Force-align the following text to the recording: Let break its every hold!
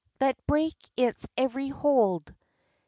Let 0.19 0.43
break 0.47 0.73
its 0.97 1.27
every 1.37 1.67
hold! 1.67 2.33